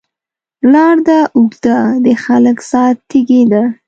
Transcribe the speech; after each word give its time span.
لار 0.71 0.97
ده 1.07 1.19
اوږده، 1.37 1.77
د 2.03 2.07
هلک 2.23 2.57
ساه 2.69 2.91
تږې 3.09 3.41
ده 3.51 3.63